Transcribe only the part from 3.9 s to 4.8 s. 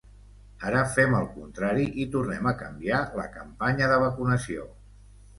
de vacunació.